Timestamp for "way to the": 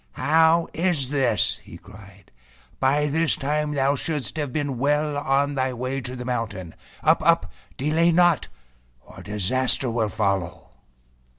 5.73-6.25